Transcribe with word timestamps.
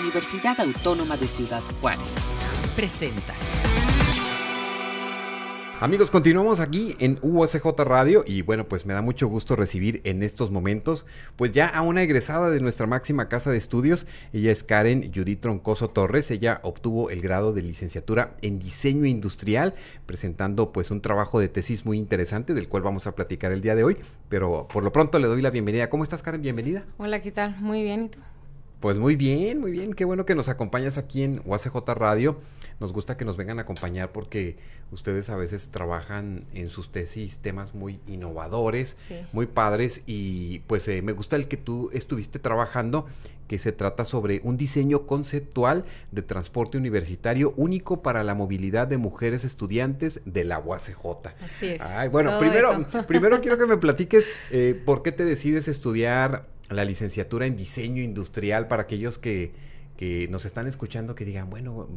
Universidad 0.00 0.58
Autónoma 0.60 1.16
de 1.16 1.28
Ciudad 1.28 1.62
Juárez. 1.80 2.16
Presenta. 2.74 3.34
Amigos, 5.80 6.10
continuamos 6.10 6.60
aquí 6.60 6.96
en 6.98 7.18
USJ 7.20 7.66
Radio 7.84 8.24
y 8.26 8.42
bueno, 8.42 8.66
pues 8.66 8.86
me 8.86 8.94
da 8.94 9.02
mucho 9.02 9.28
gusto 9.28 9.54
recibir 9.54 10.00
en 10.04 10.22
estos 10.22 10.50
momentos 10.50 11.04
pues 11.36 11.52
ya 11.52 11.68
a 11.68 11.82
una 11.82 12.02
egresada 12.02 12.48
de 12.50 12.60
nuestra 12.60 12.86
máxima 12.86 13.28
casa 13.28 13.50
de 13.50 13.58
estudios. 13.58 14.06
Ella 14.32 14.50
es 14.50 14.64
Karen 14.64 15.12
Judith 15.14 15.40
Troncoso 15.40 15.90
Torres. 15.90 16.30
Ella 16.30 16.60
obtuvo 16.62 17.10
el 17.10 17.20
grado 17.20 17.52
de 17.52 17.62
licenciatura 17.62 18.36
en 18.40 18.58
diseño 18.58 19.04
industrial, 19.04 19.74
presentando 20.06 20.70
pues 20.70 20.90
un 20.90 21.02
trabajo 21.02 21.38
de 21.38 21.48
tesis 21.48 21.84
muy 21.84 21.98
interesante 21.98 22.54
del 22.54 22.68
cual 22.68 22.82
vamos 22.82 23.06
a 23.06 23.14
platicar 23.14 23.52
el 23.52 23.60
día 23.60 23.74
de 23.74 23.84
hoy. 23.84 23.98
Pero 24.28 24.66
por 24.68 24.84
lo 24.84 24.92
pronto 24.92 25.18
le 25.18 25.26
doy 25.26 25.42
la 25.42 25.50
bienvenida. 25.50 25.90
¿Cómo 25.90 26.02
estás, 26.02 26.22
Karen? 26.22 26.40
Bienvenida. 26.40 26.84
Hola, 26.96 27.20
¿qué 27.20 27.30
tal? 27.30 27.54
Muy 27.60 27.82
bien, 27.82 28.04
¿y 28.04 28.08
tú? 28.08 28.18
Pues 28.84 28.98
muy 28.98 29.16
bien, 29.16 29.60
muy 29.60 29.72
bien. 29.72 29.94
Qué 29.94 30.04
bueno 30.04 30.26
que 30.26 30.34
nos 30.34 30.50
acompañas 30.50 30.98
aquí 30.98 31.22
en 31.22 31.40
UACJ 31.46 31.74
Radio. 31.94 32.38
Nos 32.80 32.92
gusta 32.92 33.16
que 33.16 33.24
nos 33.24 33.38
vengan 33.38 33.58
a 33.58 33.62
acompañar 33.62 34.12
porque 34.12 34.58
ustedes 34.90 35.30
a 35.30 35.36
veces 35.36 35.70
trabajan 35.70 36.44
en 36.52 36.68
sus 36.68 36.92
tesis 36.92 37.38
temas 37.38 37.72
muy 37.72 37.98
innovadores, 38.06 39.08
muy 39.32 39.46
padres 39.46 40.02
y 40.04 40.58
pues 40.66 40.86
eh, 40.88 41.00
me 41.00 41.12
gusta 41.12 41.36
el 41.36 41.48
que 41.48 41.56
tú 41.56 41.88
estuviste 41.94 42.38
trabajando 42.38 43.06
que 43.48 43.58
se 43.58 43.72
trata 43.72 44.04
sobre 44.04 44.42
un 44.44 44.58
diseño 44.58 45.06
conceptual 45.06 45.86
de 46.12 46.20
transporte 46.20 46.76
universitario 46.76 47.54
único 47.56 48.02
para 48.02 48.22
la 48.22 48.34
movilidad 48.34 48.86
de 48.86 48.98
mujeres 48.98 49.46
estudiantes 49.46 50.20
de 50.26 50.44
la 50.44 50.58
UACJ. 50.58 51.06
Así 51.40 51.66
es. 51.68 51.80
Ay, 51.80 52.10
bueno, 52.10 52.38
primero, 52.38 52.84
primero 53.08 53.40
quiero 53.40 53.56
que 53.56 53.64
me 53.64 53.76
platiques 53.78 54.28
eh, 54.50 54.78
por 54.84 55.02
qué 55.02 55.10
te 55.10 55.24
decides 55.24 55.68
estudiar 55.68 56.52
la 56.74 56.84
licenciatura 56.84 57.46
en 57.46 57.56
diseño 57.56 58.02
industrial 58.02 58.68
para 58.68 58.82
aquellos 58.82 59.18
que, 59.18 59.52
que 59.96 60.28
nos 60.28 60.44
están 60.44 60.66
escuchando 60.66 61.14
que 61.14 61.24
digan, 61.24 61.50
bueno, 61.50 61.88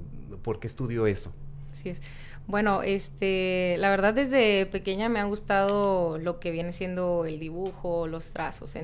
¿por 0.41 0.59
qué 0.59 0.67
estudio 0.67 1.07
esto? 1.07 1.33
Así 1.71 1.89
es. 1.89 2.01
Bueno, 2.47 2.81
este, 2.81 3.75
la 3.77 3.89
verdad 3.89 4.13
desde 4.13 4.65
pequeña 4.67 5.09
me 5.09 5.19
ha 5.19 5.25
gustado 5.25 6.17
lo 6.17 6.39
que 6.39 6.51
viene 6.51 6.71
siendo 6.71 7.25
el 7.25 7.39
dibujo, 7.39 8.07
los 8.07 8.29
trazos. 8.29 8.75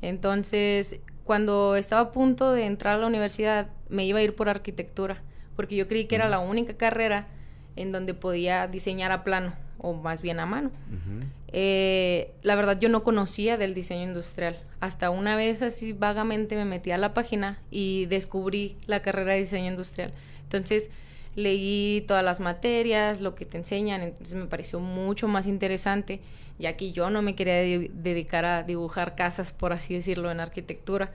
entonces, 0.00 1.00
cuando 1.24 1.74
estaba 1.74 2.02
a 2.02 2.12
punto 2.12 2.52
de 2.52 2.66
entrar 2.66 2.94
a 2.94 2.98
la 2.98 3.06
universidad, 3.06 3.68
me 3.88 4.04
iba 4.04 4.20
a 4.20 4.22
ir 4.22 4.36
por 4.36 4.48
arquitectura, 4.48 5.22
porque 5.56 5.74
yo 5.74 5.88
creí 5.88 6.06
que 6.06 6.14
era 6.14 6.28
la 6.28 6.38
única 6.38 6.76
carrera 6.76 7.26
en 7.74 7.90
donde 7.90 8.14
podía 8.14 8.68
diseñar 8.68 9.10
a 9.10 9.24
plano, 9.24 9.52
o 9.84 9.92
más 9.92 10.22
bien 10.22 10.40
a 10.40 10.46
mano. 10.46 10.70
Eh, 11.48 12.32
la 12.42 12.54
verdad 12.54 12.80
yo 12.80 12.88
no 12.88 13.04
conocía 13.04 13.58
del 13.58 13.74
diseño 13.74 14.04
industrial. 14.04 14.58
Hasta 14.80 15.10
una 15.10 15.36
vez 15.36 15.60
así 15.60 15.92
vagamente 15.92 16.56
me 16.56 16.64
metí 16.64 16.90
a 16.90 16.96
la 16.96 17.12
página 17.12 17.60
y 17.70 18.06
descubrí 18.06 18.76
la 18.86 19.02
carrera 19.02 19.34
de 19.34 19.40
diseño 19.40 19.70
industrial. 19.70 20.12
Entonces 20.44 20.90
leí 21.36 22.02
todas 22.06 22.24
las 22.24 22.40
materias, 22.40 23.20
lo 23.20 23.34
que 23.34 23.44
te 23.44 23.58
enseñan, 23.58 24.00
entonces 24.00 24.34
me 24.36 24.46
pareció 24.46 24.80
mucho 24.80 25.28
más 25.28 25.46
interesante, 25.46 26.20
ya 26.58 26.76
que 26.76 26.92
yo 26.92 27.10
no 27.10 27.20
me 27.20 27.34
quería 27.34 27.56
dedicar 27.92 28.46
a 28.46 28.62
dibujar 28.62 29.16
casas, 29.16 29.52
por 29.52 29.74
así 29.74 29.92
decirlo, 29.94 30.30
en 30.30 30.40
arquitectura. 30.40 31.12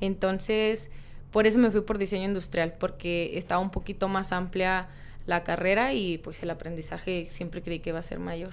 Entonces, 0.00 0.92
por 1.32 1.48
eso 1.48 1.58
me 1.58 1.72
fui 1.72 1.80
por 1.80 1.98
diseño 1.98 2.28
industrial, 2.28 2.74
porque 2.78 3.36
estaba 3.36 3.60
un 3.60 3.70
poquito 3.70 4.06
más 4.06 4.30
amplia 4.30 4.88
la 5.26 5.44
carrera 5.44 5.92
y 5.92 6.18
pues 6.18 6.42
el 6.42 6.50
aprendizaje 6.50 7.26
siempre 7.30 7.62
creí 7.62 7.80
que 7.80 7.90
iba 7.90 7.98
a 7.98 8.02
ser 8.02 8.18
mayor. 8.18 8.52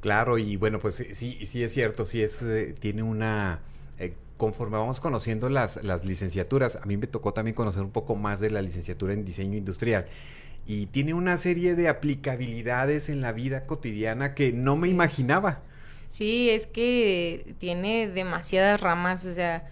Claro, 0.00 0.38
y 0.38 0.56
bueno, 0.56 0.78
pues 0.78 0.94
sí, 0.94 1.46
sí 1.46 1.62
es 1.62 1.72
cierto, 1.72 2.04
sí 2.04 2.22
es, 2.22 2.42
eh, 2.42 2.74
tiene 2.78 3.02
una... 3.02 3.60
Eh, 3.98 4.14
conforme 4.36 4.76
vamos 4.76 5.00
conociendo 5.00 5.48
las, 5.48 5.82
las 5.82 6.04
licenciaturas, 6.04 6.76
a 6.76 6.86
mí 6.86 6.96
me 6.96 7.08
tocó 7.08 7.32
también 7.32 7.54
conocer 7.54 7.82
un 7.82 7.90
poco 7.90 8.14
más 8.14 8.38
de 8.38 8.50
la 8.50 8.62
licenciatura 8.62 9.12
en 9.12 9.24
diseño 9.24 9.58
industrial 9.58 10.06
y 10.68 10.86
tiene 10.86 11.14
una 11.14 11.38
serie 11.38 11.74
de 11.74 11.88
aplicabilidades 11.88 13.08
en 13.08 13.22
la 13.22 13.32
vida 13.32 13.64
cotidiana 13.64 14.34
que 14.34 14.52
no 14.52 14.76
me 14.76 14.88
imaginaba. 14.88 15.62
Sí, 16.10 16.50
es 16.50 16.66
que 16.66 17.54
tiene 17.58 18.06
demasiadas 18.06 18.78
ramas, 18.78 19.24
o 19.24 19.32
sea, 19.32 19.66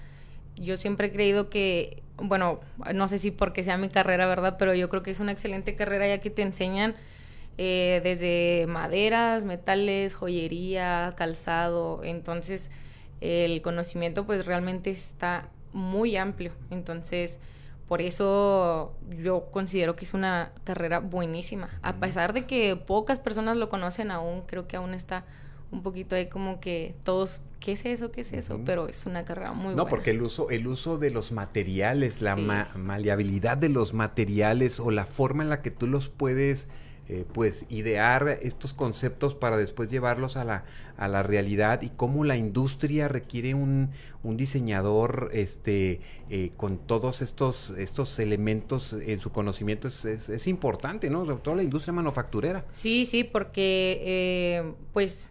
yo 0.57 0.79
siempre 0.79 1.09
he 1.09 1.13
creído 1.13 1.51
que, 1.51 2.03
bueno, 2.17 2.61
no 2.95 3.09
sé 3.09 3.19
si 3.19 3.31
porque 3.31 3.63
sea 3.63 3.77
mi 3.77 3.89
carrera, 3.89 4.27
¿verdad? 4.27 4.57
Pero 4.59 4.75
yo 4.75 4.89
creo 4.89 5.03
que 5.03 5.11
es 5.11 5.21
una 5.21 5.33
excelente 5.33 5.75
carrera 5.75 6.07
ya 6.09 6.19
que 6.19 6.31
te 6.31 6.43
enseñan 6.43 6.95
eh, 7.59 8.01
desde 8.03 8.67
maderas, 8.67 9.45
metales, 9.45 10.15
joyería, 10.15 11.15
calzado. 11.17 12.03
Entonces, 12.05 12.71
el 13.21 13.63
conocimiento 13.63 14.27
pues 14.27 14.47
realmente 14.47 14.91
está 14.91 15.49
muy 15.73 16.17
amplio. 16.17 16.53
Entonces, 16.71 17.41
por 17.89 18.01
eso 18.01 18.95
yo 19.23 19.51
considero 19.51 19.95
que 19.95 20.05
es 20.05 20.15
una 20.15 20.53
carrera 20.65 20.99
buenísima. 20.99 21.71
A 21.83 21.97
pesar 21.97 22.33
de 22.33 22.47
que 22.47 22.77
pocas 22.77 23.21
personas 23.21 23.57
lo 23.57 23.69
conocen 23.69 24.11
aún, 24.11 24.43
creo 24.43 24.67
que 24.67 24.77
aún 24.77 24.93
está 24.93 25.25
un 25.71 25.83
poquito 25.83 26.15
ahí 26.15 26.29
como 26.29 26.61
que 26.61 26.95
todos, 27.05 27.41
¿qué 27.61 27.73
es 27.73 27.85
eso? 27.85 28.13
¿Qué 28.13 28.21
es 28.23 28.33
eso? 28.33 28.61
Pero 28.65 28.89
es 28.89 29.07
una 29.07 29.25
carrera 29.25 29.53
muy 29.53 29.67
buena. 29.67 29.77
No, 29.77 29.87
porque 29.87 30.11
el 30.11 30.23
uso, 30.23 30.51
el 30.51 30.67
uso 30.67 30.99
de 30.99 31.11
los 31.11 31.33
materiales, 31.33 32.23
la 32.23 32.37
maleabilidad 32.37 33.59
de 33.59 33.69
los 33.69 33.95
materiales 33.95 34.81
o 34.81 34.91
la 34.91 35.05
forma 35.05 35.43
en 35.43 35.51
la 35.51 35.63
que 35.63 35.71
tú 35.71 35.87
los 35.87 36.09
puedes 36.09 36.69
eh, 37.09 37.25
pues 37.33 37.67
idear 37.69 38.41
estos 38.43 38.75
conceptos 38.75 39.37
para 39.37 39.57
después 39.57 39.89
llevarlos 39.89 40.37
a 40.37 40.43
la, 40.43 40.65
a 40.97 41.07
la 41.07 41.23
realidad 41.23 41.83
y 41.83 41.91
cómo 41.91 42.25
la 42.25 42.37
industria 42.37 43.07
requiere 43.07 43.55
un, 43.55 43.91
un 44.25 44.37
diseñador 44.37 45.31
este 45.33 46.01
eh, 46.31 46.51
con 46.57 46.79
todos 46.79 47.23
estos 47.23 47.71
estos 47.79 48.19
elementos 48.19 48.93
en 48.93 49.21
su 49.21 49.31
conocimiento 49.31 49.87
es, 49.87 50.05
es, 50.05 50.47
importante, 50.49 51.09
¿no? 51.09 51.25
Sobre 51.25 51.37
todo 51.37 51.55
la 51.55 51.63
industria 51.63 51.93
manufacturera. 51.93 52.67
Sí, 52.73 53.07
sí, 53.07 53.23
porque 53.23 54.03
eh, 54.05 54.73
pues 54.93 55.31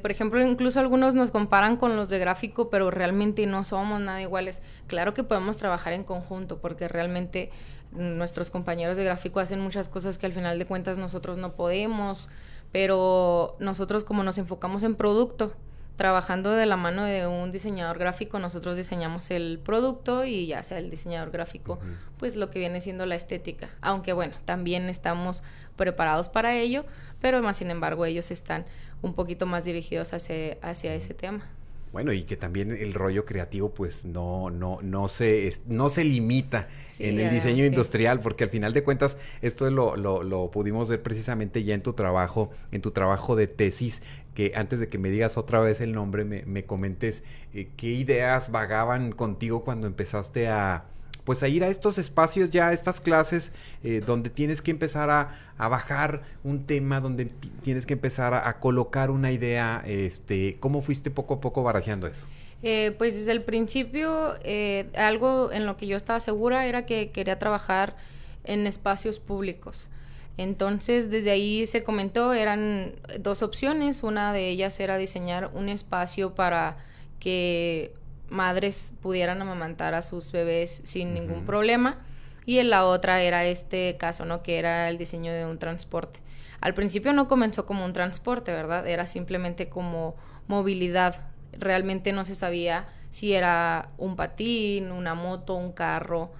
por 0.00 0.10
ejemplo, 0.10 0.40
incluso 0.40 0.80
algunos 0.80 1.14
nos 1.14 1.30
comparan 1.30 1.76
con 1.76 1.96
los 1.96 2.08
de 2.08 2.18
gráfico, 2.18 2.70
pero 2.70 2.90
realmente 2.90 3.46
no 3.46 3.64
somos 3.64 4.00
nada 4.00 4.22
iguales. 4.22 4.62
Claro 4.86 5.14
que 5.14 5.24
podemos 5.24 5.56
trabajar 5.56 5.92
en 5.92 6.04
conjunto, 6.04 6.58
porque 6.58 6.88
realmente 6.88 7.50
nuestros 7.92 8.50
compañeros 8.50 8.96
de 8.96 9.04
gráfico 9.04 9.40
hacen 9.40 9.60
muchas 9.60 9.88
cosas 9.88 10.18
que 10.18 10.26
al 10.26 10.32
final 10.32 10.58
de 10.58 10.66
cuentas 10.66 10.98
nosotros 10.98 11.38
no 11.38 11.52
podemos, 11.52 12.28
pero 12.72 13.56
nosotros 13.60 14.04
como 14.04 14.22
nos 14.22 14.38
enfocamos 14.38 14.82
en 14.82 14.96
producto, 14.96 15.54
trabajando 15.96 16.50
de 16.50 16.66
la 16.66 16.76
mano 16.76 17.04
de 17.04 17.26
un 17.26 17.52
diseñador 17.52 17.98
gráfico, 17.98 18.40
nosotros 18.40 18.76
diseñamos 18.76 19.30
el 19.30 19.60
producto 19.60 20.24
y 20.24 20.46
ya 20.46 20.62
sea 20.62 20.78
el 20.78 20.90
diseñador 20.90 21.30
gráfico, 21.30 21.78
pues 22.18 22.34
lo 22.34 22.50
que 22.50 22.58
viene 22.58 22.80
siendo 22.80 23.06
la 23.06 23.14
estética. 23.14 23.68
Aunque 23.80 24.12
bueno, 24.12 24.34
también 24.44 24.88
estamos 24.88 25.44
preparados 25.76 26.28
para 26.28 26.56
ello, 26.56 26.84
pero 27.20 27.42
más 27.42 27.58
sin 27.58 27.70
embargo 27.70 28.04
ellos 28.06 28.32
están 28.32 28.64
un 29.04 29.14
poquito 29.14 29.46
más 29.46 29.64
dirigidos 29.64 30.14
hacia, 30.14 30.56
hacia 30.62 30.94
ese 30.94 31.14
tema. 31.14 31.44
Bueno, 31.92 32.12
y 32.12 32.24
que 32.24 32.36
también 32.36 32.72
el 32.72 32.92
rollo 32.92 33.24
creativo 33.24 33.72
pues 33.72 34.04
no, 34.04 34.50
no, 34.50 34.78
no, 34.82 35.06
se, 35.06 35.52
no 35.66 35.88
se 35.90 36.02
limita 36.02 36.68
en 36.98 37.20
el 37.20 37.30
diseño 37.30 37.64
industrial, 37.64 38.18
porque 38.18 38.42
al 38.42 38.50
final 38.50 38.72
de 38.72 38.82
cuentas 38.82 39.16
esto 39.42 39.70
lo, 39.70 39.94
lo, 39.94 40.24
lo, 40.24 40.50
pudimos 40.50 40.88
ver 40.88 41.00
precisamente 41.02 41.62
ya 41.62 41.72
en 41.72 41.82
tu 41.82 41.92
trabajo, 41.92 42.50
en 42.72 42.82
tu 42.82 42.90
trabajo 42.90 43.36
de 43.36 43.46
tesis, 43.46 44.02
que 44.34 44.54
antes 44.56 44.80
de 44.80 44.88
que 44.88 44.98
me 44.98 45.10
digas 45.10 45.36
otra 45.36 45.60
vez 45.60 45.80
el 45.80 45.92
nombre, 45.92 46.24
me, 46.24 46.44
me 46.46 46.64
comentes 46.64 47.22
eh, 47.52 47.68
qué 47.76 47.92
ideas 47.92 48.50
vagaban 48.50 49.12
contigo 49.12 49.62
cuando 49.62 49.86
empezaste 49.86 50.48
a, 50.48 50.86
pues 51.24 51.42
a 51.42 51.48
ir 51.48 51.64
a 51.64 51.68
estos 51.68 51.98
espacios 51.98 52.50
ya, 52.50 52.68
a 52.68 52.72
estas 52.72 53.00
clases, 53.00 53.52
eh, 53.82 54.02
donde 54.04 54.30
tienes 54.30 54.62
que 54.62 54.70
empezar 54.70 55.10
a, 55.10 55.40
bajar 55.56 56.22
un 56.42 56.66
tema, 56.66 57.00
donde 57.00 57.26
tienes 57.62 57.86
que 57.86 57.94
empezar 57.94 58.34
a, 58.34 58.60
colocar 58.60 59.10
una 59.10 59.32
idea, 59.32 59.82
este, 59.86 60.56
¿cómo 60.60 60.82
fuiste 60.82 61.10
poco 61.10 61.34
a 61.34 61.40
poco 61.40 61.62
barajeando 61.62 62.06
eso? 62.06 62.26
Eh, 62.62 62.94
pues 62.98 63.14
desde 63.14 63.32
el 63.32 63.42
principio, 63.42 64.34
eh, 64.42 64.86
algo 64.96 65.52
en 65.52 65.66
lo 65.66 65.76
que 65.76 65.86
yo 65.86 65.96
estaba 65.96 66.20
segura 66.20 66.66
era 66.66 66.86
que 66.86 67.10
quería 67.10 67.38
trabajar 67.38 67.96
en 68.44 68.66
espacios 68.66 69.20
públicos. 69.20 69.90
Entonces, 70.36 71.10
desde 71.10 71.30
ahí 71.30 71.66
se 71.66 71.84
comentó, 71.84 72.32
eran 72.32 72.92
dos 73.20 73.42
opciones. 73.42 74.02
Una 74.02 74.32
de 74.32 74.48
ellas 74.48 74.80
era 74.80 74.96
diseñar 74.96 75.50
un 75.54 75.68
espacio 75.68 76.34
para 76.34 76.76
que 77.20 77.92
madres 78.28 78.94
pudieran 79.00 79.40
amamantar 79.40 79.94
a 79.94 80.02
sus 80.02 80.32
bebés 80.32 80.82
sin 80.84 81.14
ningún 81.14 81.44
problema. 81.44 81.98
Y 82.46 82.58
en 82.58 82.70
la 82.70 82.84
otra 82.84 83.22
era 83.22 83.44
este 83.44 83.96
caso, 83.98 84.24
¿no? 84.24 84.42
Que 84.42 84.58
era 84.58 84.88
el 84.88 84.98
diseño 84.98 85.32
de 85.32 85.46
un 85.46 85.58
transporte. 85.58 86.20
Al 86.60 86.74
principio 86.74 87.12
no 87.12 87.28
comenzó 87.28 87.66
como 87.66 87.84
un 87.84 87.92
transporte, 87.92 88.52
¿verdad? 88.52 88.86
Era 88.86 89.06
simplemente 89.06 89.68
como 89.68 90.16
movilidad. 90.46 91.16
Realmente 91.52 92.12
no 92.12 92.24
se 92.24 92.34
sabía 92.34 92.86
si 93.10 93.32
era 93.32 93.90
un 93.96 94.16
patín, 94.16 94.92
una 94.92 95.14
moto, 95.14 95.54
un 95.54 95.72
carro. 95.72 96.32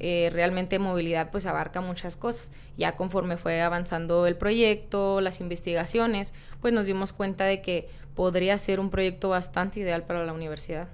Eh, 0.00 0.30
realmente 0.32 0.78
movilidad 0.78 1.30
pues 1.30 1.46
abarca 1.46 1.80
muchas 1.80 2.16
cosas. 2.16 2.52
Ya 2.76 2.96
conforme 2.96 3.36
fue 3.36 3.60
avanzando 3.60 4.26
el 4.26 4.36
proyecto, 4.36 5.20
las 5.20 5.40
investigaciones, 5.40 6.34
pues 6.60 6.72
nos 6.72 6.86
dimos 6.86 7.12
cuenta 7.12 7.44
de 7.44 7.62
que 7.62 7.88
podría 8.14 8.58
ser 8.58 8.80
un 8.80 8.90
proyecto 8.90 9.28
bastante 9.28 9.80
ideal 9.80 10.04
para 10.04 10.24
la 10.24 10.32
universidad. 10.32 10.88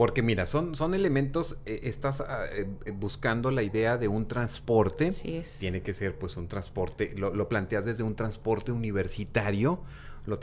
Porque 0.00 0.22
mira, 0.22 0.46
son, 0.46 0.76
son 0.76 0.94
elementos, 0.94 1.58
eh, 1.66 1.80
estás 1.82 2.22
ah, 2.22 2.46
eh, 2.50 2.66
buscando 2.90 3.50
la 3.50 3.62
idea 3.62 3.98
de 3.98 4.08
un 4.08 4.26
transporte. 4.26 5.12
Sí 5.12 5.36
es. 5.36 5.58
Tiene 5.58 5.82
que 5.82 5.92
ser 5.92 6.18
pues 6.18 6.38
un 6.38 6.48
transporte, 6.48 7.12
lo, 7.18 7.34
lo 7.34 7.50
planteas 7.50 7.84
desde 7.84 8.02
un 8.02 8.16
transporte 8.16 8.72
universitario, 8.72 9.82
lo, 10.24 10.40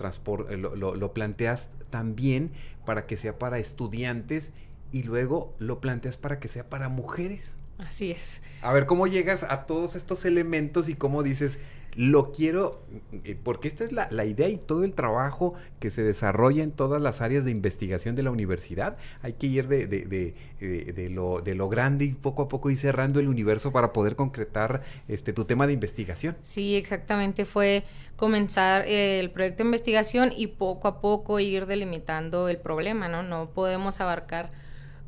lo, 0.76 0.94
lo, 0.94 1.14
planteas 1.16 1.70
también 1.90 2.52
para 2.86 3.08
que 3.08 3.18
sea 3.18 3.40
para 3.40 3.58
estudiantes 3.58 4.54
y 4.92 5.02
luego 5.02 5.56
lo 5.58 5.82
planteas 5.82 6.18
para 6.18 6.40
que 6.40 6.50
sea 6.50 6.70
para 6.70 6.88
mujeres. 6.90 7.56
Así 7.84 8.12
es. 8.12 8.44
A 8.62 8.72
ver, 8.72 8.86
¿cómo 8.86 9.08
llegas 9.08 9.42
a 9.42 9.66
todos 9.66 9.96
estos 9.96 10.24
elementos 10.26 10.88
y 10.88 10.94
cómo 10.94 11.24
dices, 11.24 11.58
lo 11.98 12.32
quiero, 12.32 12.80
eh, 13.24 13.36
porque 13.44 13.68
esta 13.68 13.84
es 13.84 13.92
la, 13.92 14.08
la, 14.12 14.24
idea 14.24 14.48
y 14.48 14.58
todo 14.58 14.84
el 14.84 14.94
trabajo 14.94 15.56
que 15.80 15.90
se 15.90 16.04
desarrolla 16.04 16.64
en 16.64 16.72
todas 16.72 17.02
las 17.02 17.22
áreas 17.22 17.44
de 17.44 17.50
investigación 17.50 18.16
de 18.16 18.22
la 18.22 18.30
universidad. 18.30 18.98
Hay 19.24 19.34
que 19.34 19.48
ir 19.48 19.68
de, 19.68 19.88
de, 19.88 20.06
de, 20.06 20.94
de 20.94 21.10
lo, 21.10 21.42
lo 21.44 21.70
grande 21.70 22.06
y 22.06 22.14
poco 22.14 22.44
a 22.44 22.48
poco 22.48 22.70
ir 22.70 22.78
cerrando 22.78 23.20
el 23.20 23.28
universo 23.28 23.72
para 23.72 23.94
poder 23.94 24.16
concretar 24.16 24.84
este 25.08 25.34
tu 25.34 25.46
tema 25.46 25.66
de 25.66 25.74
investigación. 25.74 26.38
Sí, 26.44 26.76
exactamente. 26.76 27.46
Fue 27.46 27.84
comenzar 28.16 28.84
eh, 28.86 29.20
el 29.20 29.32
proyecto 29.32 29.64
de 29.64 29.70
investigación 29.70 30.32
y 30.36 30.48
poco 30.48 30.88
a 30.88 31.02
poco 31.02 31.40
ir 31.40 31.66
delimitando 31.66 32.48
el 32.48 32.58
problema, 32.58 33.08
¿no? 33.08 33.24
No 33.24 33.50
podemos 33.50 34.00
abarcar 34.02 34.52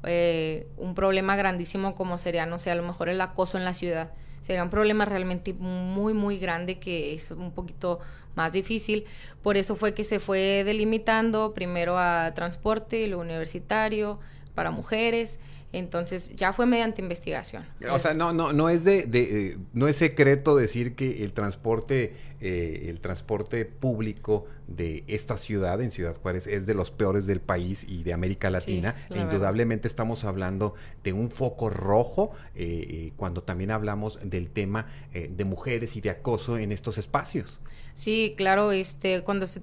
eh, 0.03 0.67
un 0.77 0.95
problema 0.95 1.35
grandísimo 1.35 1.93
como 1.93 2.17
sería, 2.17 2.47
no 2.47 2.57
sé, 2.57 2.71
a 2.71 2.75
lo 2.75 2.83
mejor 2.83 3.09
el 3.09 3.21
acoso 3.21 3.59
en 3.59 3.65
la 3.65 3.75
ciudad. 3.75 4.11
Sería 4.41 4.63
un 4.63 4.69
problema 4.69 5.05
realmente 5.05 5.53
muy, 5.53 6.13
muy 6.13 6.37
grande 6.39 6.79
que 6.79 7.13
es 7.13 7.31
un 7.31 7.51
poquito 7.51 7.99
más 8.35 8.53
difícil. 8.53 9.05
Por 9.41 9.57
eso 9.57 9.75
fue 9.75 9.93
que 9.93 10.03
se 10.03 10.19
fue 10.19 10.63
delimitando 10.63 11.53
primero 11.53 11.97
a 11.97 12.33
transporte, 12.35 13.07
lo 13.07 13.19
universitario, 13.19 14.19
para 14.59 14.71
mujeres 14.71 15.39
entonces 15.71 16.35
ya 16.35 16.51
fue 16.51 16.65
mediante 16.65 17.01
investigación. 17.01 17.63
O 17.91 17.99
sea, 17.99 18.13
no, 18.13 18.33
no, 18.33 18.53
no 18.53 18.69
es 18.69 18.83
de, 18.83 19.03
de 19.03 19.57
no 19.73 19.87
es 19.87 19.97
secreto 19.97 20.55
decir 20.55 20.95
que 20.95 21.23
el 21.23 21.31
transporte, 21.31 22.15
eh, 22.41 22.87
el 22.89 22.99
transporte 22.99 23.65
público 23.65 24.47
de 24.67 25.03
esta 25.07 25.37
ciudad, 25.37 25.79
en 25.81 25.91
Ciudad 25.91 26.15
Juárez, 26.19 26.47
es 26.47 26.65
de 26.65 26.73
los 26.73 26.89
peores 26.89 27.27
del 27.27 27.39
país 27.39 27.85
y 27.87 28.01
de 28.01 28.13
América 28.13 28.49
Latina. 28.49 28.95
e 29.11 29.19
indudablemente 29.19 29.87
estamos 29.87 30.25
hablando 30.25 30.73
de 31.03 31.13
un 31.13 31.29
foco 31.29 31.69
rojo 31.69 32.31
eh, 32.55 32.85
eh, 32.89 33.13
cuando 33.15 33.43
también 33.43 33.69
hablamos 33.69 34.19
del 34.23 34.49
tema 34.49 34.87
de 35.13 35.45
mujeres 35.45 35.95
y 35.95 36.01
de 36.01 36.09
acoso 36.09 36.57
en 36.57 36.71
estos 36.71 36.97
espacios. 36.97 37.59
Sí, 37.93 38.33
claro, 38.37 38.71
este, 38.71 39.23
cuando 39.23 39.45
se 39.45 39.61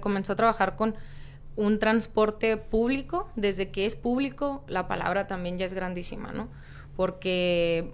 comenzó 0.00 0.32
a 0.34 0.36
trabajar 0.36 0.76
con 0.76 0.94
un 1.58 1.80
transporte 1.80 2.56
público, 2.56 3.28
desde 3.34 3.72
que 3.72 3.84
es 3.84 3.96
público, 3.96 4.62
la 4.68 4.86
palabra 4.86 5.26
también 5.26 5.58
ya 5.58 5.66
es 5.66 5.74
grandísima, 5.74 6.32
¿no? 6.32 6.48
Porque, 6.96 7.92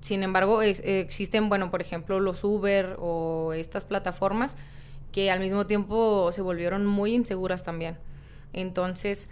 sin 0.00 0.24
embargo, 0.24 0.62
existen, 0.62 1.48
bueno, 1.48 1.70
por 1.70 1.80
ejemplo, 1.80 2.18
los 2.18 2.42
Uber 2.42 2.96
o 2.98 3.52
estas 3.52 3.84
plataformas 3.84 4.56
que 5.12 5.30
al 5.30 5.38
mismo 5.38 5.64
tiempo 5.64 6.32
se 6.32 6.42
volvieron 6.42 6.86
muy 6.86 7.14
inseguras 7.14 7.62
también. 7.62 7.98
Entonces, 8.52 9.28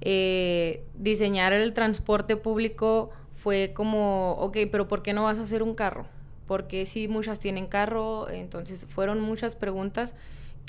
eh, 0.00 0.82
diseñar 0.98 1.52
el 1.52 1.72
transporte 1.72 2.34
público 2.34 3.10
fue 3.32 3.70
como, 3.72 4.32
ok, 4.40 4.56
pero 4.72 4.88
¿por 4.88 5.04
qué 5.04 5.12
no 5.12 5.22
vas 5.22 5.38
a 5.38 5.42
hacer 5.42 5.62
un 5.62 5.76
carro? 5.76 6.06
Porque 6.48 6.84
si 6.84 7.06
muchas 7.06 7.38
tienen 7.38 7.68
carro, 7.68 8.28
entonces 8.28 8.86
fueron 8.88 9.20
muchas 9.20 9.54
preguntas 9.54 10.16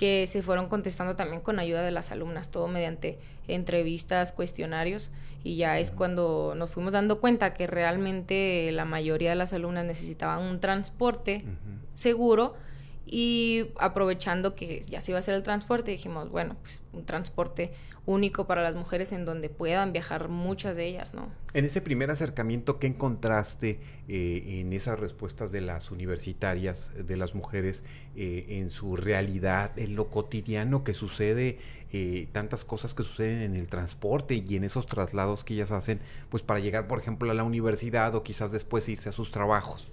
que 0.02 0.26
se 0.26 0.42
fueron 0.42 0.68
contestando 0.68 1.16
también 1.16 1.44
con 1.44 1.60
ayuda 1.60 1.84
de 1.84 1.92
las 1.92 2.12
alumnas, 2.12 2.50
todo 2.50 2.68
mediante 2.68 3.20
entrevistas, 3.48 4.32
cuestionarios, 4.32 5.12
y 5.44 5.58
ya 5.58 5.78
es 5.78 5.92
cuando 5.92 6.56
nos 6.58 6.72
fuimos 6.72 6.94
dando 6.94 7.22
cuenta 7.22 7.54
que 7.54 7.68
realmente 7.68 8.72
la 8.72 8.84
mayoría 8.84 9.30
de 9.30 9.36
las 9.36 9.54
alumnas 9.54 9.86
necesitaban 9.86 10.42
un 10.42 10.60
transporte 10.60 11.46
seguro 11.94 12.56
y 13.06 13.68
aprovechando 13.78 14.56
que 14.56 14.82
ya 14.82 15.02
se 15.02 15.12
iba 15.12 15.18
a 15.18 15.20
hacer 15.20 15.34
el 15.34 15.44
transporte, 15.44 15.92
dijimos, 15.92 16.30
bueno, 16.30 16.56
pues 16.62 16.82
un 16.94 17.06
transporte 17.06 17.74
único 18.06 18.48
para 18.48 18.64
las 18.64 18.76
mujeres 18.76 19.12
en 19.12 19.26
donde 19.26 19.50
puedan 19.50 19.94
viajar 19.94 20.28
muchas 20.28 20.76
de 20.76 20.88
ellas, 20.88 21.14
¿no? 21.14 21.30
En 21.54 21.66
ese 21.66 21.82
primer 21.82 22.10
acercamiento, 22.10 22.80
¿qué 22.80 22.88
encontraste 22.88 23.80
eh, 24.08 24.62
en 24.62 24.74
esas 24.74 25.00
respuestas 25.00 25.52
de 25.52 25.62
las 25.62 25.92
universitarias, 25.92 26.92
de 26.96 27.18
las 27.18 27.36
mujeres, 27.36 27.84
eh, 28.16 28.46
en 28.50 28.70
su 28.70 28.96
realidad, 28.96 29.78
en 29.78 29.96
lo 29.96 30.10
cotidiano 30.10 30.84
que 30.84 30.94
sucede, 30.94 31.60
eh, 31.92 32.28
tantas 32.32 32.66
cosas 32.66 32.94
que 32.94 33.04
suceden 33.04 33.42
en 33.42 33.56
el 33.56 33.68
transporte 33.68 34.36
y 34.36 34.56
en 34.56 34.64
esos 34.64 34.88
traslados 34.88 35.44
que 35.44 35.54
ellas 35.56 35.72
hacen, 35.72 36.00
pues 36.30 36.42
para 36.42 36.60
llegar, 36.60 36.88
por 36.88 37.00
ejemplo, 37.00 37.30
a 37.30 37.34
la 37.34 37.44
universidad 37.44 38.16
o 38.16 38.24
quizás 38.24 38.52
después 38.52 38.88
irse 38.90 39.10
a 39.10 39.12
sus 39.12 39.32
trabajos? 39.32 39.90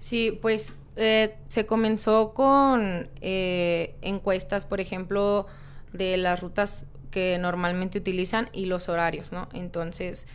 Sí, 0.00 0.36
pues 0.42 0.74
se 0.96 1.66
comenzó 1.66 2.34
con 2.34 3.08
encuestas, 3.20 4.64
por 4.64 4.80
ejemplo, 4.80 5.46
de 5.92 6.16
las 6.16 6.40
rutas 6.40 6.86
que 7.10 7.38
normalmente 7.38 7.98
utilizan 7.98 8.48
y 8.52 8.66
los 8.66 8.88
horarios, 8.88 9.32
¿no? 9.32 9.48
Entonces, 9.52 10.26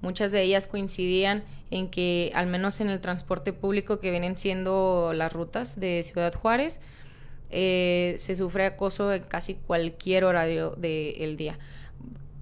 muchas 0.00 0.32
de 0.32 0.42
ellas 0.42 0.66
coincidían 0.66 1.44
en 1.70 1.88
que, 1.90 2.30
al 2.34 2.46
menos 2.46 2.80
en 2.80 2.88
el 2.88 3.00
transporte 3.00 3.52
público 3.52 4.00
que 4.00 4.10
vienen 4.10 4.36
siendo 4.36 5.12
las 5.14 5.32
rutas 5.32 5.78
de 5.78 6.02
Ciudad 6.02 6.34
Juárez, 6.34 6.80
eh, 7.50 8.14
se 8.18 8.36
sufre 8.36 8.66
acoso 8.66 9.12
en 9.12 9.22
casi 9.22 9.54
cualquier 9.54 10.24
horario 10.24 10.70
del 10.70 11.36
día. 11.36 11.58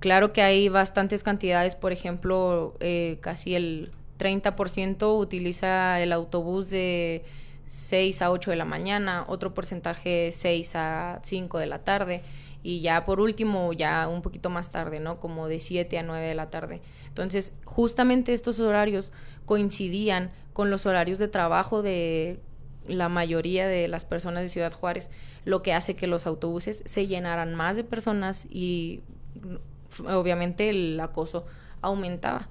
Claro 0.01 0.33
que 0.33 0.43
hay 0.43 0.69
bastantes 0.69 1.23
cantidades, 1.23 1.77
por 1.77 1.93
ejemplo, 1.93 2.75
eh, 2.81 3.19
casi 3.21 3.55
el 3.55 3.91
30% 4.23 5.19
utiliza 5.19 6.01
el 6.01 6.13
autobús 6.13 6.71
de 6.71 7.25
6 7.67 8.23
a 8.23 8.31
8 8.31 8.51
de 8.51 8.57
la 8.57 8.65
mañana, 8.65 9.25
otro 9.27 9.53
porcentaje 9.53 10.31
6 10.31 10.73
a 10.77 11.19
5 11.23 11.59
de 11.59 11.67
la 11.67 11.81
tarde 11.81 12.23
y 12.63 12.81
ya 12.81 13.05
por 13.05 13.19
último, 13.19 13.73
ya 13.73 14.07
un 14.09 14.23
poquito 14.23 14.49
más 14.49 14.71
tarde, 14.71 15.01
¿no? 15.01 15.19
Como 15.19 15.49
de 15.49 15.59
7 15.59 15.99
a 15.99 16.03
9 16.05 16.25
de 16.25 16.35
la 16.35 16.51
tarde. 16.51 16.81
Entonces, 17.09 17.55
justamente 17.65 18.33
estos 18.33 18.61
horarios 18.61 19.13
coincidían 19.45 20.31
con 20.53 20.71
los 20.71 20.87
horarios 20.87 21.19
de 21.19 21.29
trabajo 21.29 21.83
de 21.83 22.39
la 22.87 23.09
mayoría 23.09 23.67
de 23.67 23.89
las 23.89 24.05
personas 24.05 24.43
de 24.43 24.49
Ciudad 24.49 24.73
Juárez, 24.73 25.11
lo 25.45 25.63
que 25.63 25.73
hace 25.73 25.97
que 25.97 26.07
los 26.07 26.27
autobuses 26.27 26.83
se 26.87 27.07
llenaran 27.07 27.55
más 27.55 27.77
de 27.77 27.85
personas 27.85 28.47
y 28.51 29.01
obviamente 30.07 30.71
el 30.71 31.01
acoso 31.01 31.45
aumentaba. 31.81 32.49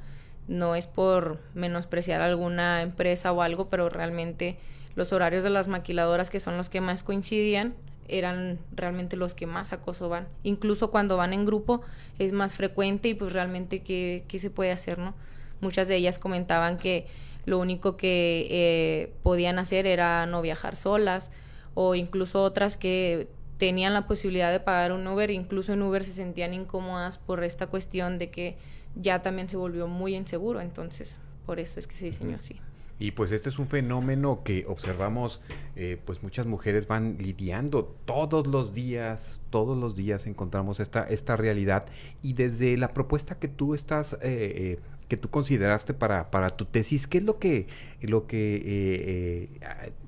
No 0.51 0.75
es 0.75 0.86
por 0.86 1.39
menospreciar 1.53 2.19
alguna 2.19 2.81
empresa 2.81 3.31
o 3.31 3.42
algo, 3.42 3.70
pero 3.70 3.88
realmente 3.88 4.58
los 4.96 5.13
horarios 5.13 5.46
de 5.46 5.50
las 5.50 5.70
maquiladoras, 5.70 6.29
que 6.29 6.41
son 6.41 6.58
los 6.58 6.67
que 6.67 6.81
más 6.81 7.03
coincidían, 7.03 7.74
eran 8.10 8.60
realmente 8.75 9.15
los 9.15 9.34
que 9.34 9.46
más 9.46 9.72
acoso 9.72 10.10
van. 10.10 10.27
Incluso 10.43 10.91
cuando 10.91 11.15
van 11.15 11.31
en 11.31 11.46
grupo 11.46 11.81
es 12.20 12.34
más 12.34 12.55
frecuente 12.55 13.08
y 13.08 13.13
pues 13.13 13.31
realmente 13.31 13.81
qué, 13.81 14.25
qué 14.27 14.39
se 14.39 14.50
puede 14.50 14.74
hacer, 14.74 14.98
¿no? 14.98 15.13
Muchas 15.62 15.88
de 15.88 15.96
ellas 15.96 16.20
comentaban 16.20 16.75
que 16.77 17.08
lo 17.46 17.58
único 17.58 17.96
que 17.96 18.48
eh, 18.50 19.13
podían 19.24 19.58
hacer 19.58 19.88
era 19.88 20.25
no 20.25 20.41
viajar 20.41 20.75
solas 20.75 21.31
o 21.75 21.96
incluso 21.96 22.43
otras 22.43 22.75
que 22.75 23.29
tenían 23.58 23.93
la 23.93 24.05
posibilidad 24.05 24.51
de 24.51 24.60
pagar 24.60 24.91
un 24.91 25.08
Uber, 25.08 25.31
incluso 25.31 25.72
en 25.72 25.81
Uber 25.81 26.03
se 26.03 26.12
sentían 26.12 26.53
incómodas 26.53 27.17
por 27.17 27.41
esta 27.46 27.67
cuestión 27.67 28.17
de 28.17 28.29
que 28.29 28.58
ya 28.95 29.21
también 29.21 29.50
se 29.50 29.57
volvió 29.57 29.88
muy 29.88 30.15
inseguro, 30.15 30.62
entonces 30.62 31.19
por 31.45 31.60
eso 31.60 31.79
es 31.79 31.88
que 31.88 31.95
se 31.95 32.05
diseñó 32.05 32.38
así. 32.38 32.60
Y 33.01 33.13
pues 33.13 33.31
este 33.31 33.50
es 33.50 33.58
un 33.58 33.67
fenómeno 33.67 34.43
que 34.43 34.63
observamos, 34.67 35.41
eh, 35.75 36.00
pues 36.05 36.22
muchas 36.22 36.46
mujeres 36.46 36.86
van 36.86 37.17
lidiando 37.17 37.84
todos 38.05 38.46
los 38.46 38.75
días, 38.75 39.41
todos 39.50 39.75
los 39.75 39.96
días 39.96 40.27
encontramos 40.27 40.79
esta, 40.79 41.03
esta 41.05 41.36
realidad 41.36 41.88
y 42.22 42.34
desde 42.34 42.77
la 42.77 42.93
propuesta 42.93 43.39
que 43.39 43.48
tú 43.48 43.74
estás, 43.74 44.13
eh, 44.13 44.20
eh, 44.22 44.79
que 45.08 45.17
tú 45.17 45.31
consideraste 45.31 45.96
para, 45.96 46.29
para 46.29 46.51
tu 46.51 46.65
tesis, 46.65 47.08
¿qué 47.08 47.17
es 47.17 47.24
lo 47.24 47.39
que, 47.39 47.65
lo 48.01 48.27
que 48.27 49.50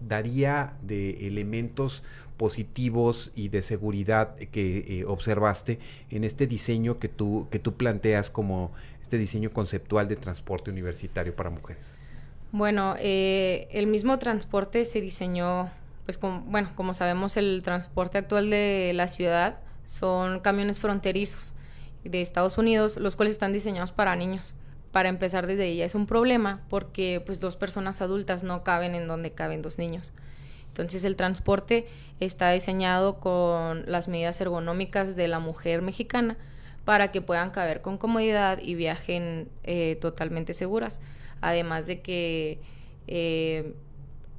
daría 0.07 0.77
de 0.83 1.25
elementos 1.25 2.03
positivos 2.37 3.31
y 3.33 3.49
de 3.49 3.63
seguridad 3.63 4.35
que 4.35 5.03
observaste 5.07 5.79
en 6.11 6.23
este 6.23 6.45
diseño 6.45 6.99
que 6.99 7.09
tú, 7.09 7.47
que 7.49 7.57
tú 7.57 7.73
planteas 7.73 8.29
como 8.29 8.71
este 9.01 9.17
diseño 9.17 9.51
conceptual 9.51 10.07
de 10.07 10.15
transporte 10.15 10.69
universitario 10.69 11.35
para 11.35 11.49
mujeres? 11.49 11.97
Bueno, 12.53 12.93
eh, 12.99 13.67
el 13.71 13.87
mismo 13.87 14.19
transporte 14.19 14.85
se 14.85 15.01
diseñó, 15.01 15.71
pues 16.05 16.19
bueno, 16.21 16.69
como 16.75 16.93
sabemos 16.93 17.35
el 17.35 17.63
transporte 17.63 18.19
actual 18.19 18.51
de 18.51 18.91
la 18.93 19.07
ciudad 19.07 19.57
son 19.85 20.39
camiones 20.39 20.77
fronterizos 20.77 21.55
de 22.03 22.21
Estados 22.21 22.59
Unidos, 22.59 22.97
los 22.97 23.15
cuales 23.15 23.31
están 23.31 23.53
diseñados 23.53 23.91
para 23.91 24.15
niños. 24.15 24.53
Para 24.91 25.09
empezar 25.09 25.47
desde 25.47 25.65
ella 25.65 25.85
es 25.85 25.95
un 25.95 26.05
problema 26.05 26.61
porque 26.69 27.23
pues 27.25 27.39
dos 27.39 27.55
personas 27.55 28.03
adultas 28.03 28.43
no 28.43 28.63
caben 28.63 28.93
en 28.93 29.07
donde 29.07 29.31
caben 29.31 29.63
dos 29.63 29.79
niños. 29.79 30.13
Entonces 30.67 31.03
el 31.05 31.15
transporte 31.15 31.87
está 32.19 32.51
diseñado 32.51 33.19
con 33.19 33.83
las 33.87 34.07
medidas 34.07 34.39
ergonómicas 34.39 35.15
de 35.15 35.27
la 35.27 35.39
mujer 35.39 35.81
mexicana 35.81 36.37
para 36.85 37.11
que 37.11 37.23
puedan 37.23 37.49
caber 37.49 37.81
con 37.81 37.97
comodidad 37.97 38.59
y 38.61 38.75
viajen 38.75 39.49
eh, 39.63 39.97
totalmente 39.99 40.53
seguras. 40.53 41.01
Además 41.43 41.87
de 41.87 42.01
que 42.01 42.61
eh, 43.05 43.73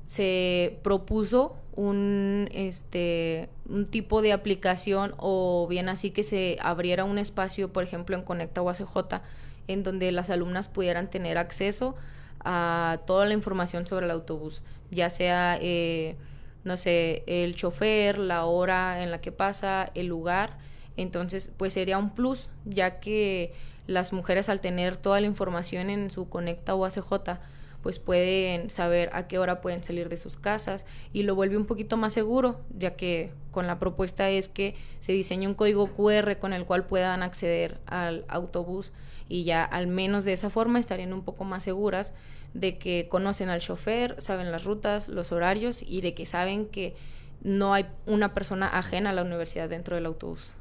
se 0.05 0.79
propuso 0.83 1.55
un, 1.77 2.49
este, 2.51 3.51
un 3.69 3.85
tipo 3.85 4.23
de 4.23 4.33
aplicación 4.33 5.15
o 5.19 5.67
bien 5.69 5.91
así 5.91 6.13
que 6.13 6.23
se 6.23 6.57
abriera 6.63 7.05
un 7.05 7.19
espacio, 7.19 7.75
por 7.75 7.85
ejemplo, 7.85 8.17
en 8.17 8.23
Conecta 8.23 8.63
UACJ, 8.63 9.21
en 9.69 9.83
donde 9.83 10.13
las 10.13 10.31
alumnas 10.31 10.69
pudieran 10.69 11.11
tener 11.11 11.37
acceso 11.37 11.95
a 12.43 13.01
toda 13.07 13.27
la 13.27 13.35
información 13.35 13.87
sobre 13.87 14.07
el 14.07 14.13
autobús, 14.13 14.63
ya 14.91 15.11
sea, 15.11 15.59
eh, 15.61 16.17
no 16.65 16.79
sé, 16.79 17.23
el 17.27 17.55
chofer, 17.55 18.17
la 18.17 18.47
hora 18.47 19.03
en 19.03 19.11
la 19.11 19.21
que 19.21 19.31
pasa, 19.31 19.91
el 19.95 20.07
lugar. 20.07 20.57
Entonces, 20.97 21.51
pues 21.55 21.75
sería 21.75 21.99
un 21.99 22.15
plus, 22.15 22.49
ya 22.65 22.99
que 22.99 23.53
las 23.87 24.13
mujeres 24.13 24.49
al 24.49 24.61
tener 24.61 24.97
toda 24.97 25.21
la 25.21 25.27
información 25.27 25.91
en 25.91 26.11
su 26.11 26.29
Conecta 26.29 26.75
UACJ, 26.75 27.39
pues 27.83 27.99
pueden 27.99 28.71
saber 28.71 29.11
a 29.13 29.29
qué 29.29 29.39
hora 29.39 29.61
pueden 29.61 29.85
salir 29.85 30.09
de 30.09 30.17
sus 30.17 30.39
casas 30.39 30.87
y 31.13 31.25
lo 31.25 31.35
vuelve 31.35 31.59
un 31.59 31.67
poquito 31.67 31.99
más 31.99 32.15
seguro, 32.15 32.61
ya 32.71 32.97
que 32.97 33.31
con 33.51 33.67
la 33.67 33.79
propuesta 33.79 34.31
es 34.31 34.49
que 34.49 34.75
se 35.01 35.13
diseñe 35.13 35.47
un 35.47 35.55
código 35.55 35.87
QR 35.87 36.39
con 36.39 36.55
el 36.55 36.65
cual 36.65 36.87
puedan 36.87 37.23
acceder 37.23 37.79
al 37.85 38.25
autobús 38.29 38.93
y 39.29 39.45
ya 39.45 39.65
al 39.65 39.87
menos 39.87 40.25
de 40.25 40.33
esa 40.33 40.49
forma 40.49 40.79
estarían 40.79 41.13
un 41.13 41.25
poco 41.25 41.45
más 41.45 41.63
seguras 41.63 42.15
de 42.55 42.79
que 42.79 43.09
conocen 43.11 43.51
al 43.51 43.61
chofer, 43.61 44.15
saben 44.19 44.51
las 44.51 44.65
rutas, 44.65 45.09
los 45.09 45.31
horarios 45.31 45.83
y 45.83 46.01
de 46.01 46.15
que 46.15 46.25
saben 46.25 46.67
que 46.67 46.95
no 47.43 47.75
hay 47.75 47.87
una 48.07 48.33
persona 48.33 48.67
ajena 48.67 49.11
a 49.11 49.13
la 49.13 49.23
universidad 49.23 49.69
dentro 49.69 49.97
del 49.97 50.07
autobús. 50.07 50.55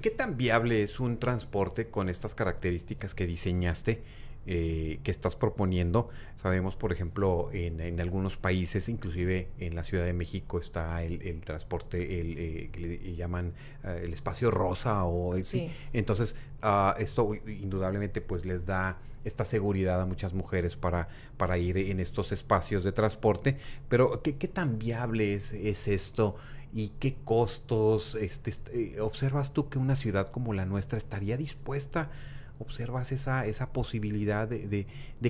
¿Qué 0.00 0.10
tan 0.10 0.36
viable 0.36 0.82
es 0.82 1.00
un 1.00 1.18
transporte 1.18 1.88
con 1.88 2.08
estas 2.08 2.34
características 2.34 3.14
que 3.14 3.26
diseñaste? 3.26 4.02
Eh, 4.50 5.00
que 5.02 5.10
estás 5.10 5.36
proponiendo. 5.36 6.08
Sabemos, 6.36 6.74
por 6.74 6.90
ejemplo, 6.90 7.50
en, 7.52 8.00
algunos 8.00 8.38
países, 8.38 8.88
inclusive 8.88 9.50
en 9.58 9.74
la 9.74 9.84
Ciudad 9.84 10.06
de 10.06 10.14
México, 10.14 10.58
está 10.58 11.02
el, 11.02 11.42
transporte, 11.42 12.18
el, 12.18 12.38
eh, 12.38 12.70
que 12.72 12.80
le 12.80 13.14
llaman 13.14 13.52
eh, 13.84 14.04
el 14.04 14.14
espacio 14.14 14.50
rosa 14.50 15.04
o 15.04 15.36
sí. 15.42 15.70
Entonces, 15.92 16.34
ah, 16.62 16.94
esto 16.98 17.34
indudablemente 17.46 18.22
pues 18.22 18.46
les 18.46 18.64
da 18.64 18.96
esta 19.24 19.44
seguridad 19.44 20.00
a 20.00 20.06
muchas 20.06 20.32
mujeres 20.32 20.76
para, 20.76 21.08
para 21.36 21.58
ir 21.58 21.76
en 21.76 22.00
estos 22.00 22.32
espacios 22.32 22.84
de 22.84 22.92
transporte. 22.92 23.58
Pero, 23.90 24.22
¿qué, 24.22 24.32
tan 24.32 24.78
viable 24.78 25.34
es, 25.34 25.52
es 25.52 25.88
esto? 25.88 26.36
Y 26.72 26.90
qué 27.00 27.16
costos 27.24 28.14
este, 28.14 29.00
observas 29.00 29.52
tú 29.52 29.68
que 29.68 29.78
una 29.78 29.96
ciudad 29.96 30.30
como 30.30 30.52
la 30.52 30.66
nuestra 30.66 30.98
estaría 30.98 31.36
dispuesta 31.36 32.10
observas 32.58 33.12
esa, 33.12 33.46
esa 33.46 33.72
posibilidad 33.72 34.48
de, 34.48 34.86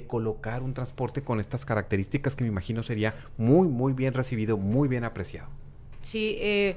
colocar 0.07 0.63
un 0.63 0.75
transporte 0.75 1.23
con 1.23 1.41
estas 1.41 1.65
características 1.65 2.37
que 2.37 2.45
me 2.45 2.49
imagino 2.49 2.83
sería 2.83 3.15
muy, 3.37 3.69
muy 3.69 3.93
bien 3.93 4.15
recibido, 4.15 4.57
muy 4.57 4.89
bien 4.89 5.05
apreciado. 5.05 5.49
Sí, 6.01 6.37
eh, 6.41 6.77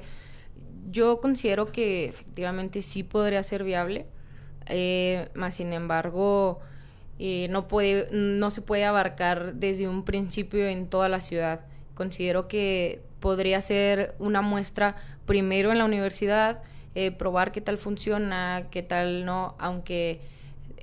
yo 0.90 1.20
considero 1.20 1.72
que 1.72 2.06
efectivamente 2.06 2.82
sí 2.82 3.02
podría 3.02 3.42
ser 3.42 3.64
viable, 3.64 4.06
eh, 4.66 5.28
más 5.34 5.56
sin 5.56 5.72
embargo, 5.72 6.60
eh, 7.18 7.46
no, 7.50 7.68
puede, 7.68 8.08
no 8.12 8.50
se 8.50 8.62
puede 8.62 8.84
abarcar 8.84 9.54
desde 9.54 9.88
un 9.88 10.04
principio 10.04 10.66
en 10.66 10.88
toda 10.88 11.08
la 11.08 11.20
ciudad. 11.20 11.60
Considero 11.94 12.48
que 12.48 13.00
podría 13.22 13.62
ser 13.62 14.14
una 14.18 14.42
muestra 14.42 14.96
primero 15.24 15.72
en 15.72 15.78
la 15.78 15.86
universidad, 15.86 16.60
probar 17.16 17.52
qué 17.52 17.62
tal 17.62 17.78
funciona, 17.78 18.66
qué 18.70 18.82
tal 18.82 19.24
no, 19.24 19.54
aunque 19.58 20.20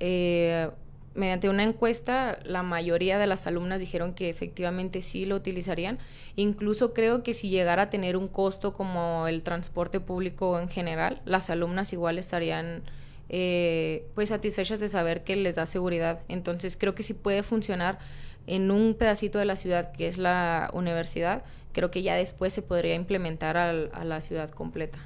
eh, 0.00 0.70
mediante 1.14 1.48
una 1.48 1.62
encuesta, 1.62 2.38
la 2.44 2.62
mayoría 2.62 3.18
de 3.18 3.26
las 3.26 3.46
alumnas 3.46 3.80
dijeron 3.80 4.14
que 4.14 4.30
efectivamente 4.30 5.02
sí 5.02 5.26
lo 5.26 5.36
utilizarían. 5.36 5.98
Incluso 6.36 6.94
creo 6.94 7.22
que 7.22 7.34
si 7.34 7.50
llegara 7.50 7.82
a 7.82 7.90
tener 7.90 8.16
un 8.16 8.26
costo 8.26 8.72
como 8.72 9.28
el 9.28 9.42
transporte 9.42 10.00
público 10.00 10.58
en 10.58 10.68
general, 10.68 11.20
las 11.24 11.50
alumnas 11.50 11.92
igual 11.92 12.18
estarían 12.18 12.82
eh, 13.28 14.06
pues 14.14 14.30
satisfechas 14.30 14.80
de 14.80 14.88
saber 14.88 15.22
que 15.22 15.36
les 15.36 15.56
da 15.56 15.66
seguridad. 15.66 16.20
Entonces 16.28 16.76
creo 16.76 16.94
que 16.94 17.02
si 17.02 17.12
puede 17.12 17.42
funcionar 17.42 17.98
en 18.46 18.70
un 18.70 18.94
pedacito 18.94 19.38
de 19.38 19.44
la 19.44 19.56
ciudad 19.56 19.92
que 19.92 20.08
es 20.08 20.18
la 20.18 20.70
universidad, 20.72 21.44
creo 21.72 21.90
que 21.90 22.02
ya 22.02 22.14
después 22.14 22.52
se 22.52 22.62
podría 22.62 22.94
implementar 22.94 23.56
a 23.56 24.04
la 24.04 24.20
ciudad 24.20 24.50
completa. 24.50 24.98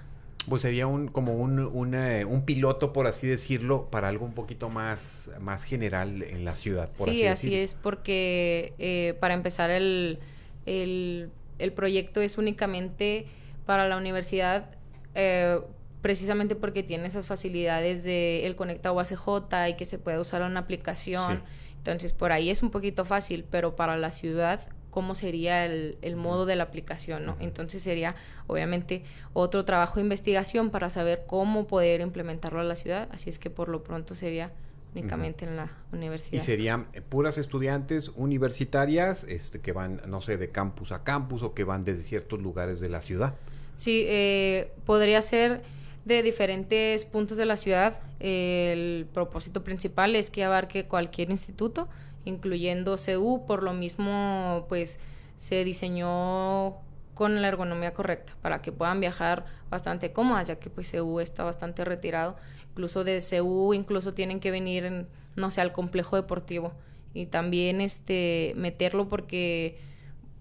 Pues 0.48 0.60
sería 0.60 0.86
un 0.86 1.08
como 1.08 1.32
un, 1.32 1.94
eh, 1.94 2.24
un, 2.26 2.44
piloto, 2.44 2.92
por 2.92 3.06
así 3.06 3.26
decirlo, 3.26 3.86
para 3.90 4.08
algo 4.08 4.26
un 4.26 4.34
poquito 4.34 4.68
más, 4.68 5.30
más 5.40 5.64
general 5.64 6.22
en 6.22 6.44
la 6.44 6.50
ciudad. 6.50 6.90
Por 6.92 7.08
sí, 7.08 7.26
así, 7.26 7.54
es, 7.54 7.72
porque 7.72 8.74
eh, 8.78 9.16
para 9.20 9.32
empezar 9.32 9.70
el, 9.70 10.18
el, 10.66 11.72
proyecto 11.74 12.20
es 12.20 12.36
únicamente 12.36 13.26
para 13.64 13.88
la 13.88 13.96
universidad, 13.96 14.70
eh, 15.14 15.60
precisamente 16.02 16.56
porque 16.56 16.82
tiene 16.82 17.06
esas 17.06 17.26
facilidades 17.26 18.04
de 18.04 18.44
el 18.44 18.54
conecta 18.54 18.92
UACJ 18.92 19.70
y 19.70 19.74
que 19.76 19.86
se 19.86 19.98
puede 19.98 20.18
usar 20.18 20.42
una 20.42 20.60
aplicación. 20.60 21.42
Entonces, 21.84 22.14
por 22.14 22.32
ahí 22.32 22.48
es 22.48 22.62
un 22.62 22.70
poquito 22.70 23.04
fácil, 23.04 23.44
pero 23.50 23.76
para 23.76 23.98
la 23.98 24.10
ciudad 24.10 24.62
cómo 24.94 25.14
sería 25.14 25.66
el, 25.66 26.16
modo 26.16 26.46
de 26.46 26.56
la 26.56 26.62
aplicación, 26.62 27.26
¿no? 27.26 27.36
Entonces 27.40 27.82
sería 27.82 28.14
obviamente 28.46 29.02
otro 29.32 29.64
trabajo 29.64 29.96
de 29.96 30.02
investigación 30.02 30.70
para 30.70 30.88
saber 30.88 31.24
cómo 31.26 31.66
poder 31.66 32.00
implementarlo 32.00 32.60
a 32.60 32.62
la 32.62 32.76
ciudad, 32.76 33.08
así 33.10 33.28
es 33.28 33.40
que 33.40 33.50
por 33.50 33.68
lo 33.68 33.82
pronto 33.82 34.14
sería 34.14 34.52
únicamente 34.94 35.44
en 35.44 35.56
la 35.56 35.68
universidad. 35.92 36.40
Y 36.40 36.44
serían 36.44 36.86
eh, 36.92 37.02
puras 37.02 37.38
estudiantes 37.38 38.12
universitarias 38.14 39.24
este, 39.24 39.60
que 39.60 39.72
van, 39.72 40.00
no 40.06 40.20
sé, 40.20 40.36
de 40.36 40.50
campus 40.50 40.92
a 40.92 41.02
campus 41.02 41.42
o 41.42 41.54
que 41.54 41.64
van 41.64 41.82
desde 41.82 42.04
ciertos 42.04 42.40
lugares 42.40 42.78
de 42.78 42.88
la 42.88 43.02
ciudad. 43.02 43.34
Sí, 43.74 44.04
eh, 44.06 44.72
podría 44.86 45.20
ser 45.22 45.62
de 46.04 46.22
diferentes 46.22 47.04
puntos 47.04 47.36
de 47.36 47.46
la 47.46 47.56
ciudad. 47.56 47.94
el 48.20 49.06
propósito 49.12 49.64
principal 49.64 50.16
es 50.16 50.30
que 50.30 50.44
abarque 50.44 50.86
cualquier 50.86 51.30
instituto 51.30 51.88
incluyendo 52.24 52.96
CU, 52.96 53.44
por 53.46 53.62
lo 53.62 53.72
mismo 53.72 54.66
pues 54.68 54.98
se 55.38 55.64
diseñó 55.64 56.76
con 57.14 57.40
la 57.40 57.48
ergonomía 57.48 57.94
correcta 57.94 58.34
para 58.42 58.60
que 58.60 58.72
puedan 58.72 59.00
viajar 59.00 59.44
bastante 59.70 60.12
cómodas, 60.12 60.48
ya 60.48 60.56
que 60.56 60.70
pues 60.70 60.90
CU 60.90 61.20
está 61.20 61.44
bastante 61.44 61.84
retirado. 61.84 62.36
Incluso 62.70 63.04
de 63.04 63.22
CU 63.22 63.72
incluso 63.74 64.14
tienen 64.14 64.40
que 64.40 64.50
venir, 64.50 64.84
en, 64.84 65.06
no 65.36 65.50
sé, 65.50 65.60
al 65.60 65.72
complejo 65.72 66.16
deportivo 66.16 66.72
y 67.12 67.26
también 67.26 67.80
este 67.80 68.52
meterlo 68.56 69.08
porque 69.08 69.78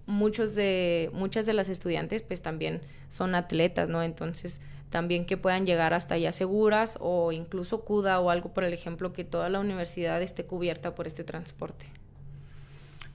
muchos 0.06 0.56
de 0.56 1.12
muchas 1.14 1.46
de 1.46 1.54
las 1.54 1.70
estudiantes 1.70 2.24
pues 2.24 2.42
también 2.42 2.82
son 3.08 3.36
atletas, 3.36 3.90
¿no? 3.90 4.02
Entonces 4.02 4.60
también 4.94 5.26
que 5.26 5.38
puedan 5.38 5.66
llegar 5.66 5.92
hasta 5.96 6.14
allá 6.14 6.32
seguras 6.32 7.00
o 7.02 7.32
incluso 7.32 7.84
CUDA 7.84 8.20
o 8.20 8.30
algo 8.30 8.54
por 8.54 8.64
el 8.64 8.74
ejemplo 8.74 9.12
que 9.12 9.24
toda 9.24 9.50
la 9.50 9.60
universidad 9.60 10.22
esté 10.22 10.46
cubierta 10.46 10.94
por 10.94 11.08
este 11.08 11.24
transporte. 11.24 11.88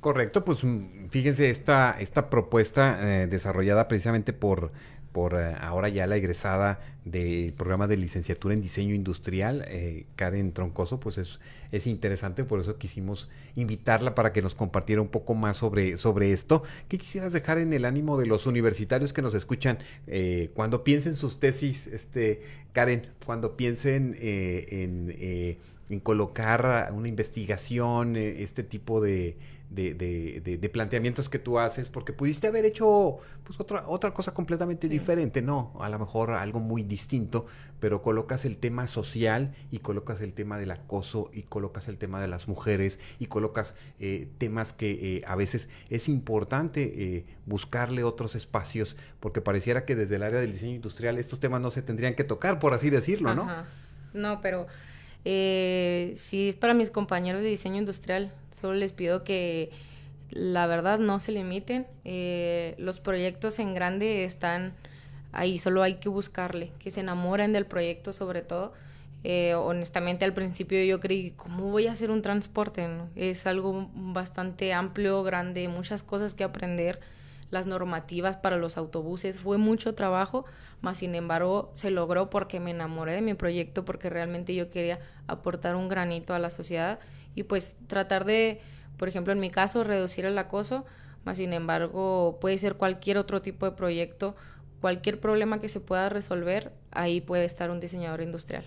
Correcto, 0.01 0.45
pues 0.45 0.65
mm, 0.65 1.09
fíjense 1.11 1.51
esta, 1.51 1.95
esta 2.01 2.31
propuesta 2.31 2.99
eh, 3.01 3.29
desarrollada 3.29 3.87
precisamente 3.87 4.33
por 4.33 4.73
por 5.13 5.35
eh, 5.35 5.55
ahora 5.61 5.89
ya 5.89 6.07
la 6.07 6.17
egresada 6.17 6.81
del 7.05 7.53
programa 7.55 7.87
de 7.87 7.97
licenciatura 7.97 8.55
en 8.55 8.61
diseño 8.61 8.95
industrial, 8.95 9.65
eh, 9.69 10.07
Karen 10.17 10.53
Troncoso, 10.53 11.01
pues 11.01 11.19
es, 11.19 11.41
es 11.73 11.87
interesante, 11.87 12.45
por 12.45 12.61
eso 12.61 12.77
quisimos 12.77 13.29
invitarla 13.55 14.15
para 14.15 14.33
que 14.33 14.43
nos 14.43 14.55
compartiera 14.55 15.01
un 15.01 15.09
poco 15.09 15.35
más 15.35 15.57
sobre, 15.57 15.97
sobre 15.97 16.33
esto. 16.33 16.63
¿Qué 16.89 16.99
quisieras 16.99 17.33
dejar 17.33 17.59
en 17.59 17.73
el 17.73 17.85
ánimo 17.85 18.19
de 18.19 18.27
los 18.27 18.47
universitarios 18.47 19.13
que 19.13 19.23
nos 19.23 19.35
escuchan 19.35 19.79
eh, 20.07 20.51
cuando 20.55 20.85
piensen 20.85 21.17
sus 21.17 21.41
tesis, 21.41 21.87
este, 21.87 22.43
Karen, 22.73 23.07
cuando 23.25 23.57
piensen 23.57 24.17
en, 24.21 25.15
en 25.89 26.01
colocar 26.01 26.93
una 26.93 27.09
investigación, 27.09 28.17
este 28.17 28.63
tipo 28.63 29.01
de 29.01 29.37
de, 29.71 29.95
de, 29.95 30.59
de, 30.59 30.69
planteamientos 30.71 31.29
que 31.29 31.39
tú 31.39 31.59
haces, 31.59 31.89
porque 31.89 32.13
pudiste 32.13 32.47
haber 32.47 32.65
hecho 32.65 33.19
pues, 33.45 33.61
otra, 33.61 33.87
otra 33.87 34.15
cosa 34.15 34.33
completamente 34.33 34.89
diferente, 34.89 35.43
¿no? 35.43 35.75
A 35.81 35.89
lo 35.89 35.99
mejor 35.99 36.31
algo 36.31 36.61
muy 36.61 36.83
distinto, 36.83 37.47
pero 37.79 38.01
colocas 38.01 38.45
el 38.45 38.57
tema 38.57 38.87
social 38.87 39.55
y 39.71 39.81
colocas 39.81 40.23
el 40.23 40.33
tema 40.33 40.59
del 40.59 40.71
acoso 40.71 41.31
y 41.35 41.43
colocas 41.43 41.89
el 41.89 41.99
tema 41.99 42.21
de 42.21 42.29
las 42.29 42.49
mujeres 42.49 42.99
y 43.19 43.27
colocas 43.27 43.75
eh, 44.01 44.29
temas 44.39 44.73
que 44.73 45.17
eh, 45.17 45.23
a 45.27 45.37
veces 45.37 45.69
es 45.91 46.09
importante 46.09 47.17
eh, 47.17 47.27
buscarle 47.45 48.05
otros 48.05 48.35
espacios, 48.37 48.97
porque 49.21 49.41
pareciera 49.41 49.85
que 49.85 49.97
desde 49.97 50.17
el 50.17 50.23
área 50.23 50.41
del 50.41 50.53
diseño 50.53 50.77
industrial 50.77 51.19
estos 51.19 51.41
temas 51.41 51.61
no 51.61 51.71
se 51.71 51.83
tendrían 51.83 52.15
que 52.15 52.25
tocar, 52.25 52.59
por 52.59 52.73
así 52.73 52.89
decirlo, 52.89 53.35
¿no? 53.35 53.47
No, 54.15 54.41
pero 54.41 54.67
eh, 55.31 56.15
si 56.17 56.49
es 56.49 56.57
para 56.57 56.73
mis 56.73 56.89
compañeros 56.89 57.43
de 57.43 57.51
diseño 57.51 57.77
industrial, 57.77 58.33
solo 58.51 58.73
les 58.73 58.93
pido 58.93 59.25
que 59.25 59.69
la 60.31 60.67
verdad 60.67 60.99
no 60.99 61.21
se 61.21 61.33
limiten. 61.33 61.87
Eh, 62.07 62.75
los 62.79 63.01
proyectos 63.01 63.59
en 63.59 63.75
grande 63.75 64.25
están 64.25 64.73
ahí, 65.33 65.59
solo 65.59 65.83
hay 65.83 65.97
que 65.97 66.09
buscarle, 66.09 66.73
que 66.79 66.91
se 66.91 67.01
enamoren 67.01 67.53
del 67.53 67.67
proyecto 67.67 68.15
sobre 68.15 68.41
todo. 68.41 68.73
Eh, 69.23 69.53
honestamente 69.53 70.25
al 70.25 70.33
principio 70.33 70.83
yo 70.83 70.99
creí, 70.99 71.33
¿cómo 71.33 71.71
voy 71.71 71.89
a 71.89 71.93
hacer 71.93 72.11
un 72.11 72.23
transporte? 72.23 72.89
Es 73.15 73.47
algo 73.47 73.91
bastante 73.95 74.73
amplio, 74.73 75.23
grande, 75.25 75.69
muchas 75.69 76.03
cosas 76.03 76.33
que 76.33 76.45
aprender, 76.45 77.01
las 77.51 77.67
normativas 77.67 78.37
para 78.37 78.57
los 78.57 78.77
autobuses, 78.77 79.39
fue 79.39 79.59
mucho 79.59 79.95
trabajo, 79.95 80.45
mas 80.81 80.99
sin 80.99 81.15
embargo 81.15 81.71
se 81.73 81.91
logró 81.91 82.31
porque 82.31 82.61
me 82.61 82.71
enamoré 82.71 83.13
de 83.13 83.23
mi 83.23 83.35
proyecto, 83.35 83.85
porque 83.85 84.11
realmente 84.11 84.55
yo 84.55 84.71
quería 84.71 84.99
aportar 85.27 85.77
un 85.77 85.89
granito 85.89 86.35
a 86.35 86.39
la 86.39 86.51
sociedad 86.51 86.99
y 87.35 87.45
pues 87.45 87.79
tratar 87.87 88.25
de, 88.25 88.61
por 88.97 89.09
ejemplo 89.09 89.33
en 89.33 89.41
mi 89.41 89.51
caso, 89.51 89.85
reducir 89.85 90.25
el 90.25 90.39
acoso, 90.39 90.85
mas 91.25 91.39
sin 91.39 91.53
embargo 91.53 92.39
puede 92.41 92.59
ser 92.59 92.75
cualquier 92.75 93.19
otro 93.19 93.41
tipo 93.43 93.67
de 93.67 93.73
proyecto, 93.73 94.37
cualquier 94.81 95.21
problema 95.21 95.61
que 95.61 95.69
se 95.69 95.81
pueda 95.81 96.09
resolver, 96.09 96.73
ahí 96.91 97.21
puede 97.21 97.45
estar 97.45 97.71
un 97.71 97.81
diseñador 97.81 98.21
industrial. 98.21 98.65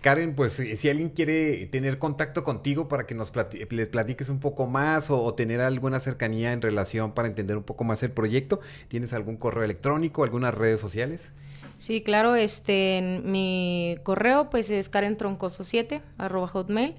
Karen, 0.00 0.34
pues 0.34 0.52
si 0.54 0.88
alguien 0.88 1.10
quiere 1.10 1.66
tener 1.66 1.98
contacto 1.98 2.44
contigo 2.44 2.88
para 2.88 3.06
que 3.06 3.14
nos 3.14 3.32
les 3.70 3.88
platiques 3.88 4.28
un 4.28 4.40
poco 4.40 4.66
más 4.66 5.10
o, 5.10 5.34
tener 5.34 5.60
alguna 5.60 6.00
cercanía 6.00 6.52
en 6.52 6.62
relación 6.62 7.12
para 7.12 7.28
entender 7.28 7.56
un 7.56 7.62
poco 7.62 7.84
más 7.84 8.02
el 8.02 8.10
proyecto, 8.10 8.60
¿tienes 8.88 9.12
algún 9.12 9.36
correo 9.36 9.64
electrónico, 9.64 10.24
algunas 10.24 10.54
redes 10.54 10.80
sociales? 10.80 11.32
Sí, 11.78 12.02
claro, 12.02 12.36
este, 12.36 13.20
mi 13.24 13.98
correo 14.02 14.50
pues 14.50 14.70
es 14.70 14.90
karentroncoso7 14.90 16.00
arroba 16.18 16.48
hotmail, 16.48 16.94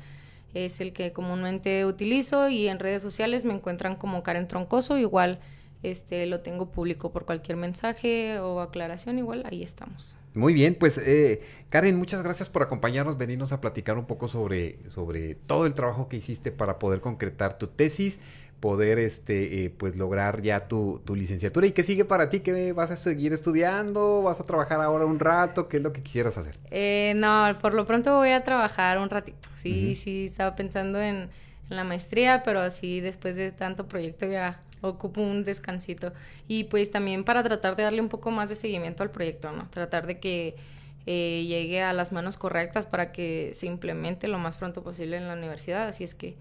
es 0.53 0.81
el 0.81 0.93
que 0.93 1.11
comúnmente 1.11 1.85
utilizo 1.85 2.49
y 2.49 2.67
en 2.67 2.79
redes 2.79 3.01
sociales 3.01 3.45
me 3.45 3.53
encuentran 3.53 3.95
como 3.95 4.23
Karen 4.23 4.47
Troncoso, 4.47 4.97
igual 4.97 5.39
este, 5.83 6.25
lo 6.25 6.39
tengo 6.39 6.71
público 6.71 7.11
por 7.11 7.25
cualquier 7.25 7.57
mensaje 7.57 8.39
o 8.39 8.61
aclaración, 8.61 9.19
igual 9.19 9.43
ahí 9.45 9.61
estamos. 9.61 10.17
Muy 10.33 10.53
bien, 10.53 10.75
pues 10.75 10.97
eh, 10.97 11.41
Karen, 11.69 11.97
muchas 11.97 12.23
gracias 12.23 12.49
por 12.49 12.63
acompañarnos, 12.63 13.17
venirnos 13.17 13.51
a 13.51 13.61
platicar 13.61 13.97
un 13.97 14.05
poco 14.05 14.27
sobre, 14.27 14.79
sobre 14.89 15.35
todo 15.35 15.65
el 15.65 15.73
trabajo 15.73 16.07
que 16.07 16.17
hiciste 16.17 16.51
para 16.51 16.79
poder 16.79 17.01
concretar 17.01 17.57
tu 17.57 17.67
tesis, 17.67 18.19
poder 18.59 18.97
este, 18.97 19.65
eh, 19.65 19.69
pues 19.69 19.97
lograr 19.97 20.41
ya 20.41 20.69
tu, 20.69 21.01
tu, 21.05 21.15
licenciatura. 21.15 21.67
¿Y 21.67 21.71
qué 21.71 21.83
sigue 21.83 22.05
para 22.05 22.29
ti? 22.29 22.39
¿Qué 22.39 22.71
vas 22.71 22.89
a 22.89 22.95
seguir 22.95 23.33
estudiando? 23.33 24.21
¿Vas 24.23 24.39
a 24.39 24.45
trabajar 24.45 24.79
ahora 24.79 25.05
un 25.05 25.19
rato? 25.19 25.67
¿Qué 25.67 25.77
es 25.77 25.83
lo 25.83 25.91
que 25.91 26.01
quisieras 26.01 26.37
hacer? 26.37 26.57
Eh, 26.71 27.11
no, 27.17 27.57
por 27.61 27.73
lo 27.73 27.85
pronto 27.85 28.15
voy 28.15 28.29
a 28.29 28.43
trabajar 28.45 28.99
un 28.99 29.09
ratito. 29.09 29.49
Sí, 29.53 29.95
sí, 29.95 30.23
estaba 30.23 30.55
pensando 30.55 31.01
en, 31.01 31.29
en 31.69 31.75
la 31.75 31.83
maestría, 31.83 32.41
pero 32.43 32.61
así 32.61 33.01
después 33.01 33.35
de 33.35 33.51
tanto 33.51 33.87
proyecto 33.87 34.25
ya 34.25 34.63
ocupo 34.87 35.21
un 35.21 35.43
descansito. 35.43 36.13
Y 36.47 36.65
pues 36.65 36.91
también 36.91 37.23
para 37.23 37.43
tratar 37.43 37.75
de 37.75 37.83
darle 37.83 38.01
un 38.01 38.09
poco 38.09 38.31
más 38.31 38.49
de 38.49 38.55
seguimiento 38.55 39.03
al 39.03 39.11
proyecto, 39.11 39.51
¿no? 39.51 39.69
Tratar 39.69 40.07
de 40.07 40.19
que 40.19 40.55
eh, 41.05 41.45
llegue 41.47 41.81
a 41.81 41.93
las 41.93 42.11
manos 42.11 42.37
correctas 42.37 42.85
para 42.85 43.11
que 43.11 43.51
se 43.53 43.67
implemente 43.67 44.27
lo 44.27 44.39
más 44.39 44.57
pronto 44.57 44.83
posible 44.83 45.17
en 45.17 45.27
la 45.27 45.33
universidad. 45.33 45.87
Así 45.87 46.03
es 46.03 46.15
que 46.15 46.35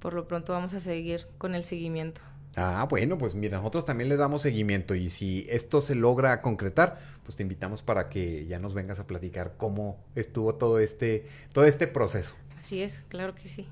por 0.00 0.14
lo 0.14 0.26
pronto 0.26 0.52
vamos 0.52 0.74
a 0.74 0.80
seguir 0.80 1.26
con 1.38 1.54
el 1.54 1.64
seguimiento. 1.64 2.20
Ah, 2.56 2.86
bueno, 2.90 3.18
pues 3.18 3.34
mira, 3.34 3.58
nosotros 3.58 3.84
también 3.84 4.08
le 4.08 4.16
damos 4.16 4.42
seguimiento 4.42 4.94
y 4.96 5.10
si 5.10 5.46
esto 5.48 5.80
se 5.80 5.94
logra 5.94 6.42
concretar, 6.42 6.98
pues 7.24 7.36
te 7.36 7.42
invitamos 7.42 7.82
para 7.82 8.08
que 8.08 8.46
ya 8.46 8.58
nos 8.58 8.74
vengas 8.74 8.98
a 8.98 9.06
platicar 9.06 9.54
cómo 9.56 10.02
estuvo 10.16 10.54
todo 10.56 10.80
este, 10.80 11.26
todo 11.52 11.66
este 11.66 11.86
proceso. 11.86 12.34
Así 12.58 12.82
es, 12.82 13.04
claro 13.08 13.34
que 13.36 13.46
sí. 13.46 13.68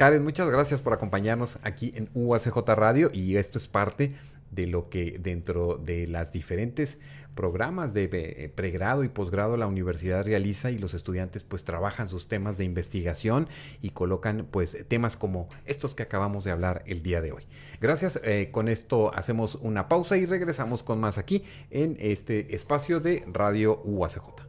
Karen, 0.00 0.24
muchas 0.24 0.50
gracias 0.50 0.80
por 0.80 0.94
acompañarnos 0.94 1.58
aquí 1.62 1.92
en 1.94 2.08
UACJ 2.14 2.56
Radio 2.68 3.10
y 3.12 3.36
esto 3.36 3.58
es 3.58 3.68
parte 3.68 4.14
de 4.50 4.66
lo 4.66 4.88
que 4.88 5.18
dentro 5.20 5.76
de 5.76 6.06
las 6.06 6.32
diferentes 6.32 6.96
programas 7.34 7.92
de 7.92 8.08
eh, 8.10 8.48
pregrado 8.48 9.04
y 9.04 9.10
posgrado 9.10 9.58
la 9.58 9.66
universidad 9.66 10.24
realiza 10.24 10.70
y 10.70 10.78
los 10.78 10.94
estudiantes 10.94 11.44
pues 11.44 11.64
trabajan 11.64 12.08
sus 12.08 12.28
temas 12.28 12.56
de 12.56 12.64
investigación 12.64 13.46
y 13.82 13.90
colocan 13.90 14.48
pues 14.50 14.86
temas 14.88 15.18
como 15.18 15.50
estos 15.66 15.94
que 15.94 16.02
acabamos 16.02 16.44
de 16.44 16.52
hablar 16.52 16.82
el 16.86 17.02
día 17.02 17.20
de 17.20 17.32
hoy. 17.32 17.42
Gracias, 17.78 18.20
eh, 18.24 18.48
con 18.50 18.68
esto 18.68 19.14
hacemos 19.14 19.56
una 19.56 19.86
pausa 19.86 20.16
y 20.16 20.24
regresamos 20.24 20.82
con 20.82 20.98
más 20.98 21.18
aquí 21.18 21.44
en 21.68 21.98
este 22.00 22.54
espacio 22.54 23.00
de 23.00 23.22
Radio 23.30 23.82
UACJ. 23.84 24.48